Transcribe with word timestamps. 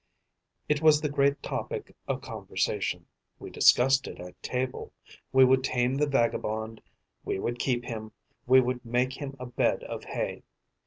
It 0.67 0.81
was 0.81 0.99
the 0.99 1.09
great 1.11 1.43
topic 1.43 1.95
of 2.07 2.21
conversation. 2.23 3.05
We 3.37 3.51
discussed 3.51 4.07
it 4.07 4.19
at 4.19 4.41
table: 4.41 4.93
we 5.31 5.45
would 5.45 5.63
tame 5.63 5.93
the 5.93 6.07
vagabond, 6.07 6.81
we 7.23 7.37
would 7.37 7.59
keep 7.59 7.85
him, 7.85 8.11
we 8.47 8.61
would 8.61 8.83
make 8.83 9.13
him 9.21 9.35
a 9.39 9.45
bed 9.45 9.83
of 9.83 10.05
hay. 10.05 10.41